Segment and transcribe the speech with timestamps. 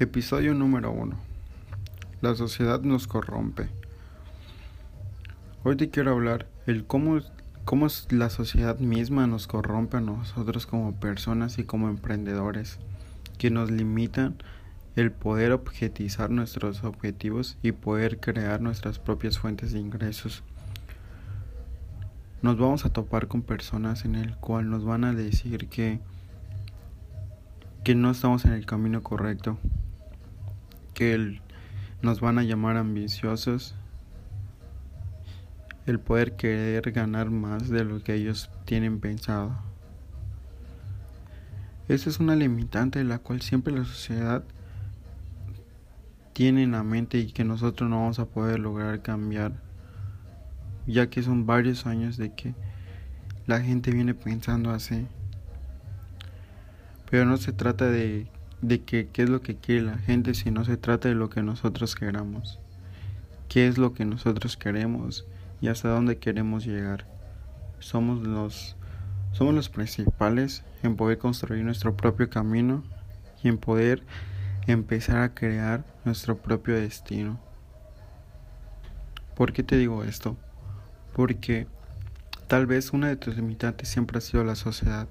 [0.00, 1.14] Episodio número 1.
[2.22, 3.68] La sociedad nos corrompe.
[5.62, 7.20] Hoy te quiero hablar el cómo,
[7.66, 12.78] cómo la sociedad misma nos corrompe a nosotros como personas y como emprendedores,
[13.36, 14.36] que nos limitan
[14.96, 20.42] el poder objetizar nuestros objetivos y poder crear nuestras propias fuentes de ingresos.
[22.40, 26.00] Nos vamos a topar con personas en el cual nos van a decir que
[27.84, 29.58] que no estamos en el camino correcto
[31.00, 31.40] que
[32.02, 33.74] nos van a llamar ambiciosos,
[35.86, 39.56] el poder querer ganar más de lo que ellos tienen pensado.
[41.88, 44.44] Esa es una limitante la cual siempre la sociedad
[46.34, 49.54] tiene en la mente y que nosotros no vamos a poder lograr cambiar,
[50.86, 52.54] ya que son varios años de que
[53.46, 55.06] la gente viene pensando así.
[57.10, 58.28] Pero no se trata de
[58.62, 61.30] de que qué es lo que quiere la gente si no se trata de lo
[61.30, 62.58] que nosotros queramos.
[63.48, 65.26] ¿Qué es lo que nosotros queremos
[65.60, 67.06] y hasta dónde queremos llegar?
[67.78, 68.76] Somos los
[69.32, 72.82] somos los principales en poder construir nuestro propio camino
[73.42, 74.02] y en poder
[74.66, 77.38] empezar a crear nuestro propio destino.
[79.36, 80.36] ¿Por qué te digo esto?
[81.14, 81.66] Porque
[82.48, 85.08] tal vez una de tus limitantes siempre ha sido la sociedad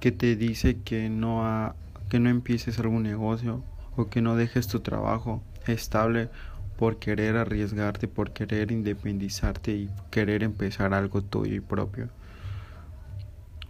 [0.00, 1.74] que te dice que no,
[2.08, 3.62] que no empieces algún negocio
[3.96, 6.30] o que no dejes tu trabajo estable
[6.78, 12.08] por querer arriesgarte, por querer independizarte y querer empezar algo tuyo y propio.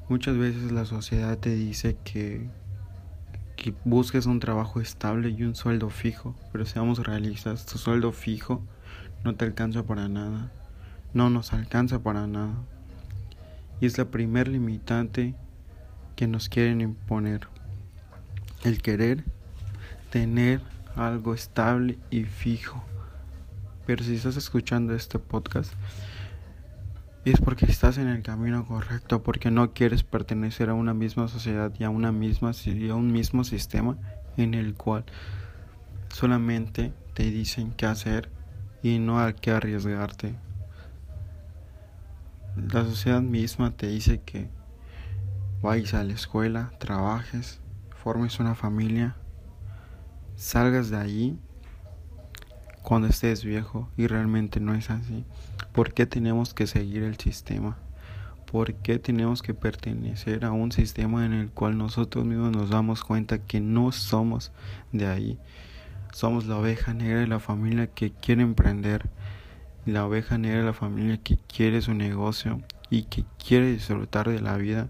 [0.08, 2.48] Muchas veces la sociedad te dice que,
[3.56, 8.62] que busques un trabajo estable y un sueldo fijo, pero seamos realistas, tu sueldo fijo
[9.25, 10.53] no te alcanza para nada,
[11.12, 12.55] no nos alcanza para nada.
[13.81, 15.34] Y es la primer limitante
[16.21, 17.49] que nos quieren imponer.
[18.63, 19.25] El querer
[20.11, 20.61] tener
[20.95, 22.85] algo estable y fijo.
[23.87, 25.73] Pero si estás escuchando este podcast,
[27.25, 31.73] es porque estás en el camino correcto, porque no quieres pertenecer a una misma sociedad
[31.79, 32.53] y a una misma
[32.95, 33.97] un mismo sistema
[34.36, 35.07] en el cual
[36.11, 38.29] solamente te dicen qué hacer
[38.83, 40.35] y no a qué arriesgarte.
[42.57, 44.60] La sociedad misma te dice que
[45.63, 47.61] vayas a la escuela, trabajes,
[48.03, 49.17] formes una familia,
[50.37, 51.39] salgas de allí
[52.83, 55.25] cuando estés viejo y realmente no es así.
[55.73, 57.77] ¿Por qué tenemos que seguir el sistema?
[58.51, 63.05] ¿Por qué tenemos que pertenecer a un sistema en el cual nosotros mismos nos damos
[63.05, 64.51] cuenta que no somos
[64.92, 65.39] de ahí?
[66.13, 69.09] Somos la oveja negra de la familia que quiere emprender,
[69.87, 74.41] la oveja negra de la familia que quiere su negocio y que quiere disfrutar de
[74.41, 74.89] la vida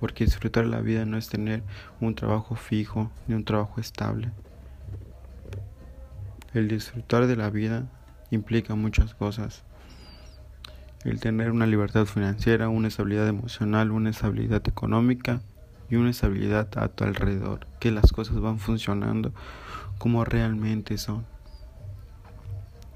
[0.00, 1.62] porque disfrutar la vida no es tener
[2.00, 4.30] un trabajo fijo ni un trabajo estable.
[6.54, 7.88] El disfrutar de la vida
[8.30, 9.64] implica muchas cosas.
[11.04, 15.40] El tener una libertad financiera, una estabilidad emocional, una estabilidad económica
[15.90, 19.32] y una estabilidad a tu alrededor, que las cosas van funcionando
[19.98, 21.26] como realmente son.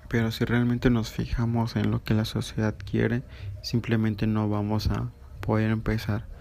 [0.08, 3.22] Pero si realmente nos fijamos en lo que la sociedad quiere,
[3.62, 5.10] simplemente no vamos a
[5.40, 6.31] poder empezar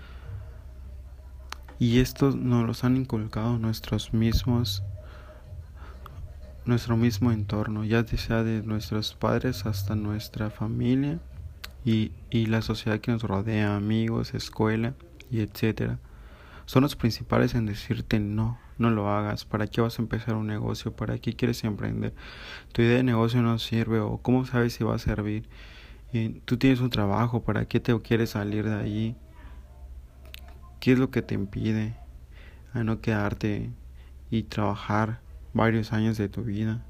[1.82, 4.84] y estos nos los han inculcado nuestros mismos,
[6.64, 11.20] nuestro mismo entorno, ya sea de nuestros padres hasta nuestra familia
[11.84, 14.94] y, y la sociedad que nos rodea, amigos, escuela
[15.32, 15.98] y etcétera.
[16.68, 20.46] Son los principales en decirte no, no lo hagas, ¿para qué vas a empezar un
[20.46, 20.96] negocio?
[20.96, 22.14] ¿Para qué quieres emprender?
[22.74, 25.50] Tu idea de negocio no sirve o cómo sabes si va a servir.
[26.14, 29.16] Y tú tienes un trabajo, ¿para qué te quieres salir de allí?
[30.82, 31.94] ¿Qué es lo que te impide
[32.74, 33.70] a no quedarte
[34.32, 35.20] y trabajar
[35.54, 36.82] varios años de tu vida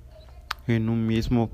[0.66, 1.52] en un mismo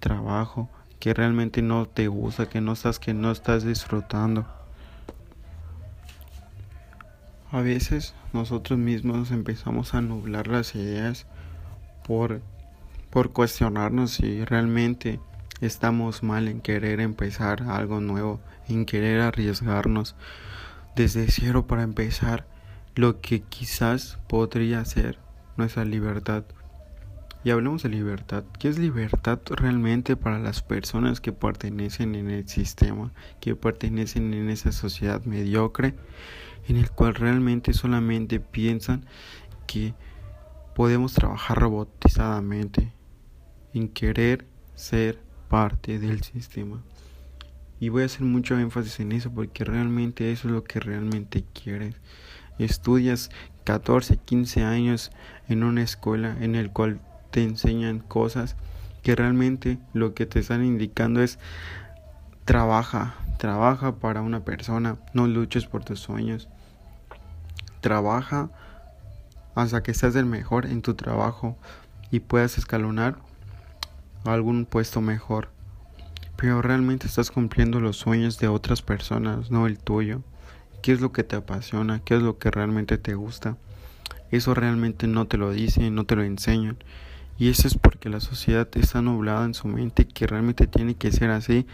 [0.00, 4.46] trabajo que realmente no te gusta, que no estás que no estás disfrutando?
[7.52, 11.26] A veces nosotros mismos empezamos a nublar las ideas
[12.06, 12.40] por
[13.10, 15.20] por cuestionarnos si realmente
[15.60, 20.16] estamos mal en querer empezar algo nuevo, en querer arriesgarnos
[20.98, 22.48] desde cero para empezar
[22.96, 25.20] lo que quizás podría ser
[25.56, 26.42] nuestra libertad.
[27.44, 28.42] Y hablemos de libertad.
[28.58, 34.50] ¿Qué es libertad realmente para las personas que pertenecen en el sistema, que pertenecen en
[34.50, 35.94] esa sociedad mediocre,
[36.66, 39.06] en el cual realmente solamente piensan
[39.68, 39.94] que
[40.74, 42.92] podemos trabajar robotizadamente,
[43.72, 46.82] en querer ser parte del sistema?
[47.80, 51.44] Y voy a hacer mucho énfasis en eso porque realmente eso es lo que realmente
[51.52, 51.94] quieres.
[52.58, 53.30] estudias
[53.64, 55.10] 14, 15 años
[55.48, 58.56] en una escuela en el cual te enseñan cosas
[59.02, 61.38] que realmente lo que te están indicando es
[62.44, 66.48] trabaja, trabaja para una persona, no luches por tus sueños.
[67.80, 68.50] Trabaja
[69.54, 71.56] hasta que seas el mejor en tu trabajo
[72.10, 73.18] y puedas escalonar
[74.24, 75.50] a algún puesto mejor.
[76.40, 80.22] Pero realmente estás cumpliendo los sueños de otras personas, no el tuyo.
[80.82, 81.98] ¿Qué es lo que te apasiona?
[82.04, 83.56] ¿Qué es lo que realmente te gusta?
[84.30, 86.78] Eso realmente no te lo dicen, no te lo enseñan.
[87.38, 91.10] Y eso es porque la sociedad está nublada en su mente que realmente tiene que
[91.10, 91.66] ser así.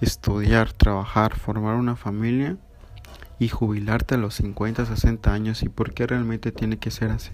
[0.00, 2.56] Estudiar, trabajar, formar una familia
[3.38, 5.62] y jubilarte a los 50, 60 años.
[5.62, 7.32] ¿Y por qué realmente tiene que ser así?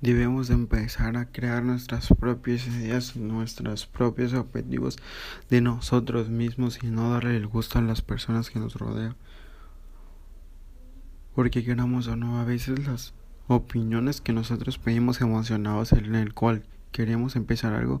[0.00, 4.96] Debemos empezar a crear nuestras propias ideas, nuestros propios objetivos
[5.50, 9.16] de nosotros mismos y no darle el gusto a las personas que nos rodean.
[11.34, 13.12] Porque queramos o no, a veces las
[13.48, 16.62] opiniones que nosotros pedimos emocionados en el cual
[16.92, 18.00] queremos empezar algo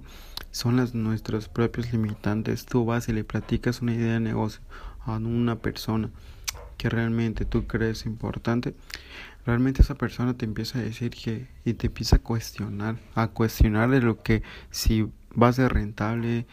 [0.52, 2.64] son las nuestros propios limitantes.
[2.64, 4.60] Tú vas y le platicas una idea de negocio
[5.00, 6.10] a una persona
[6.78, 8.74] que realmente tú crees importante,
[9.44, 13.90] realmente esa persona te empieza a decir que y te empieza a cuestionar, a cuestionar
[13.90, 15.06] de lo que si
[15.40, 16.46] va a ser rentable,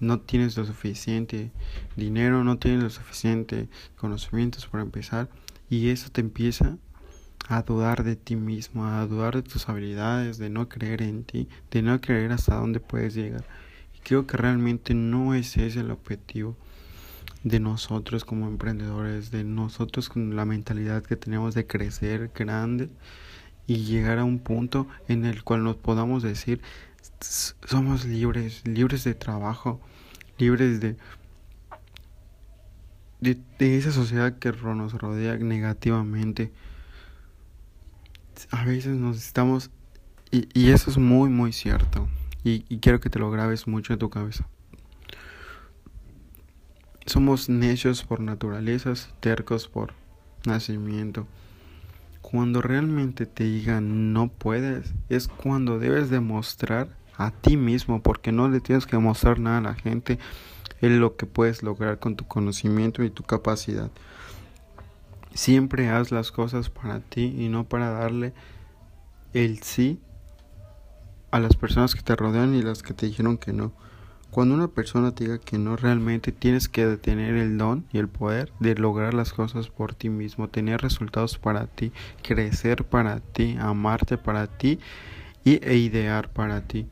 [0.00, 1.50] no tienes lo suficiente
[1.96, 5.28] dinero, no tienes lo suficiente conocimientos para empezar
[5.68, 6.78] y eso te empieza
[7.48, 11.48] a dudar de ti mismo, a dudar de tus habilidades, de no creer en ti,
[11.70, 13.44] de no creer hasta dónde puedes llegar.
[13.96, 16.56] Y creo que realmente no es ese el objetivo
[17.44, 22.88] de nosotros como emprendedores, de nosotros con la mentalidad que tenemos de crecer grande
[23.66, 26.60] y llegar a un punto en el cual nos podamos decir
[27.64, 29.80] somos libres, libres de trabajo,
[30.38, 30.96] libres de
[33.20, 36.52] de, esa sociedad que nos rodea negativamente.
[38.50, 39.70] A veces nos estamos
[40.32, 42.08] y, y eso es muy muy cierto
[42.42, 44.48] y, y quiero que te lo grabes mucho en tu cabeza.
[47.06, 49.92] Somos necios por naturaleza, tercos por
[50.44, 51.26] nacimiento.
[52.20, 58.48] Cuando realmente te digan no puedes, es cuando debes demostrar a ti mismo, porque no
[58.48, 60.18] le tienes que mostrar nada a la gente,
[60.80, 63.90] es lo que puedes lograr con tu conocimiento y tu capacidad.
[65.34, 68.32] Siempre haz las cosas para ti y no para darle
[69.32, 69.98] el sí
[71.30, 73.72] a las personas que te rodean y las que te dijeron que no.
[74.32, 78.08] Cuando una persona te diga que no, realmente tienes que tener el don y el
[78.08, 81.92] poder de lograr las cosas por ti mismo, tener resultados para ti,
[82.22, 84.78] crecer para ti, amarte para ti
[85.44, 86.86] y, e idear para ti.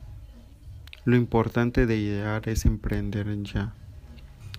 [1.03, 3.73] Lo importante de idear es emprender ya.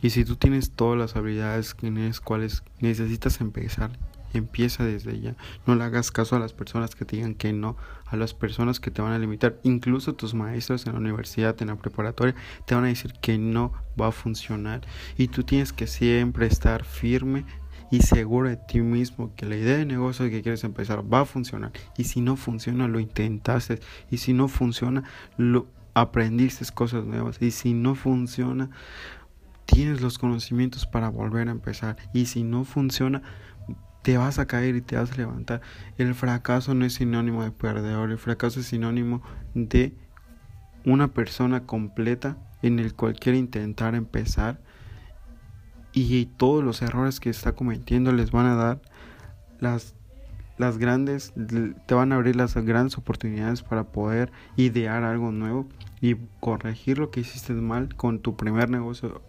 [0.02, 3.92] Y si tú tienes todas las habilidades en las cuales necesitas empezar,
[4.38, 5.36] empieza desde ya.
[5.66, 7.76] No le hagas caso a las personas que te digan que no,
[8.06, 9.58] a las personas que te van a limitar.
[9.62, 12.34] Incluso tus maestros en la universidad, en la preparatoria,
[12.66, 14.82] te van a decir que no va a funcionar.
[15.16, 17.44] Y tú tienes que siempre estar firme
[17.90, 21.24] y seguro de ti mismo que la idea de negocio que quieres empezar va a
[21.26, 21.72] funcionar.
[21.98, 23.80] Y si no funciona, lo intentaste.
[24.10, 25.04] Y si no funciona,
[25.36, 27.36] lo aprendiste cosas nuevas.
[27.42, 28.70] Y si no funciona,
[29.66, 31.96] tienes los conocimientos para volver a empezar.
[32.14, 33.22] Y si no funciona,
[34.02, 35.60] te vas a caer y te vas a levantar.
[35.98, 39.22] El fracaso no es sinónimo de perdedor, el fracaso es sinónimo
[39.54, 39.94] de
[40.84, 44.60] una persona completa en el cual quiere intentar empezar
[45.92, 48.82] y todos los errores que está cometiendo les van a dar
[49.60, 49.94] las
[50.58, 51.32] las grandes
[51.86, 55.66] te van a abrir las grandes oportunidades para poder idear algo nuevo
[56.00, 59.22] y corregir lo que hiciste mal con tu primer negocio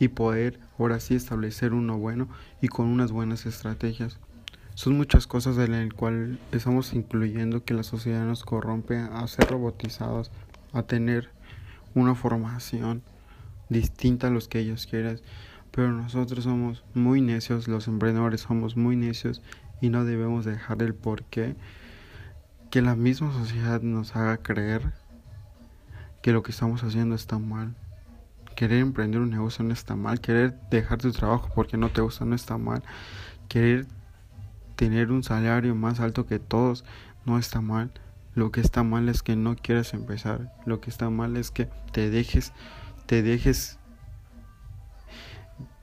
[0.00, 2.26] y poder ahora sí establecer uno bueno
[2.60, 4.18] y con unas buenas estrategias.
[4.74, 9.48] Son muchas cosas en las cuales estamos incluyendo que la sociedad nos corrompe a ser
[9.48, 10.32] robotizados,
[10.72, 11.28] a tener
[11.94, 13.02] una formación
[13.68, 15.20] distinta a los que ellos quieren.
[15.70, 19.42] Pero nosotros somos muy necios, los emprendedores somos muy necios
[19.82, 21.56] y no debemos dejar el porqué
[22.70, 24.94] que la misma sociedad nos haga creer
[26.22, 27.74] que lo que estamos haciendo está mal
[28.60, 32.26] querer emprender un negocio no está mal, querer dejar tu trabajo porque no te gusta
[32.26, 32.82] no está mal,
[33.48, 33.86] querer
[34.76, 36.84] tener un salario más alto que todos
[37.24, 37.90] no está mal.
[38.34, 40.52] Lo que está mal es que no quieras empezar.
[40.66, 42.52] Lo que está mal es que te dejes,
[43.06, 43.78] te dejes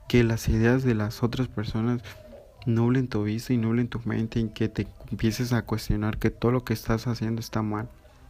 [0.08, 2.02] que las ideas de las otras personas
[2.64, 6.52] nublen tu vista y nublen tu mente y que te empieces a cuestionar que todo
[6.52, 7.88] lo que estás haciendo está mal.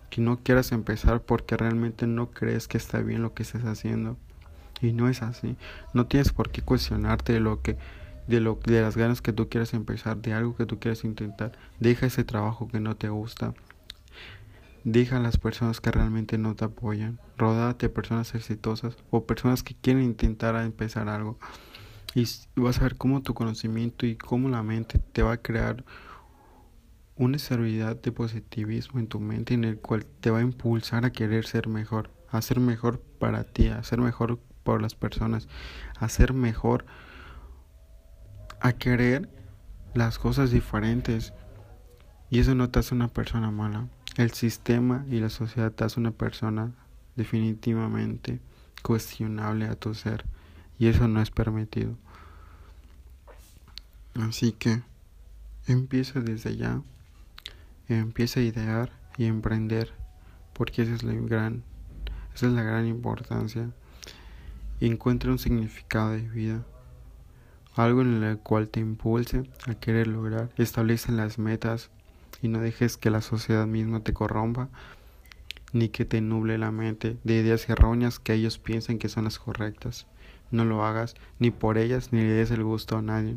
[0.09, 4.17] Que no quieras empezar porque realmente no crees que está bien lo que estás haciendo.
[4.81, 5.57] Y no es así.
[5.95, 7.77] No tienes por qué cuestionarte lo que
[8.29, 11.53] de, lo, de las ganas que tú quieres empezar, de algo que tú quieres intentar.
[11.81, 13.55] Deja ese trabajo que no te gusta.
[14.85, 17.19] Deja a las personas que realmente no te apoyan.
[17.37, 21.39] Rodate de personas exitosas o personas que quieren intentar empezar algo.
[22.15, 25.85] Y vas a ver cómo tu conocimiento y cómo la mente te va a crear
[27.17, 31.11] una estabilidad de positivismo en tu mente en el cual te va a impulsar a
[31.11, 35.49] querer ser mejor, a ser mejor para ti, a ser mejor por las personas,
[35.99, 36.85] a ser mejor,
[38.61, 39.31] a querer
[39.95, 41.33] las cosas diferentes.
[42.29, 43.89] Y eso no te hace una persona mala.
[44.19, 46.75] El sistema y la sociedad te hace una persona
[47.17, 48.41] definitivamente
[48.83, 50.27] cuestionable a tu ser.
[50.79, 51.97] Y eso no es permitido.
[54.21, 54.83] Así que
[55.67, 56.83] empieza desde ya
[57.89, 59.95] empieza a idear y emprender,
[60.53, 61.63] porque esa es la gran,
[62.35, 63.71] esa es la gran importancia.
[64.81, 66.65] Encuentra un significado de vida,
[67.75, 70.51] algo en el cual te impulse a querer lograr.
[70.57, 71.91] Establece las metas
[72.43, 74.69] y no dejes que la sociedad misma te corrompa
[75.73, 79.39] ni que te nuble la mente de ideas erróneas que ellos piensen que son las
[79.39, 80.07] correctas.
[80.51, 83.37] No lo hagas ni por ellas ni le des el gusto a nadie,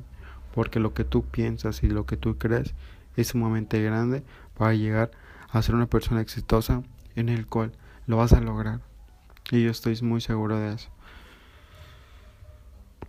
[0.53, 2.73] porque lo que tú piensas y lo que tú crees
[3.15, 4.23] es sumamente grande
[4.57, 5.11] para llegar
[5.49, 6.83] a ser una persona exitosa
[7.15, 7.73] en el cual
[8.07, 8.79] lo vas a lograr.
[9.51, 10.89] Y yo estoy muy seguro de eso.